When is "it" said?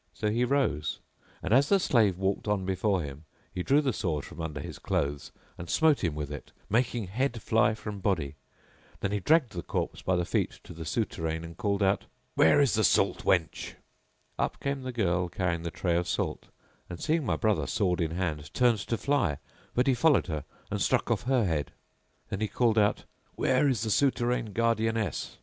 6.31-6.51